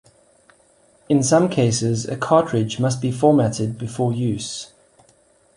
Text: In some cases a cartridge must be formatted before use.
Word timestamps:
In 1.09 1.21
some 1.21 1.47
cases 1.47 2.05
a 2.07 2.17
cartridge 2.17 2.79
must 2.79 3.01
be 3.03 3.11
formatted 3.11 3.77
before 3.77 4.11
use. 4.11 4.71